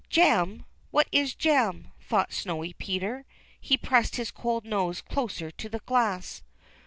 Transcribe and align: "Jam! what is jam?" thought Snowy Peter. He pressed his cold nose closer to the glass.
"Jam! 0.09 0.65
what 0.89 1.07
is 1.11 1.35
jam?" 1.35 1.89
thought 1.99 2.33
Snowy 2.33 2.73
Peter. 2.73 3.23
He 3.59 3.77
pressed 3.77 4.15
his 4.15 4.31
cold 4.31 4.65
nose 4.65 4.99
closer 4.99 5.51
to 5.51 5.69
the 5.69 5.77
glass. 5.81 6.41